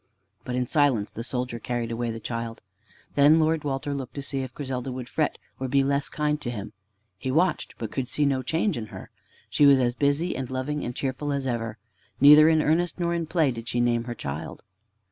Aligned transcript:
But 0.43 0.55
in 0.55 0.65
silence 0.65 1.11
the 1.11 1.23
soldier 1.23 1.59
carried 1.59 1.91
away 1.91 2.09
the 2.09 2.19
child. 2.19 2.59
Then 3.13 3.39
Lord 3.39 3.63
Walter 3.63 3.93
looked 3.93 4.15
to 4.15 4.23
see 4.23 4.39
if 4.39 4.51
Griselda 4.51 4.91
would 4.91 5.07
fret 5.07 5.37
or 5.59 5.67
be 5.67 5.83
less 5.83 6.09
kind 6.09 6.41
to 6.41 6.49
him. 6.49 6.73
He 7.19 7.29
watched, 7.29 7.75
but 7.77 7.91
could 7.91 8.07
see 8.07 8.25
no 8.25 8.41
change 8.41 8.77
in 8.79 8.87
her. 8.87 9.11
She 9.47 9.67
was 9.67 9.77
as 9.79 9.93
busy 9.93 10.35
and 10.35 10.49
loving 10.49 10.83
and 10.83 10.95
cheerful 10.95 11.31
as 11.31 11.45
ever. 11.45 11.77
Neither 12.19 12.49
in 12.49 12.63
earnest 12.63 12.99
nor 12.99 13.13
in 13.13 13.27
play 13.27 13.51
did 13.51 13.67
she 13.69 13.79
name 13.79 14.05
her 14.05 14.15
child. 14.15 14.63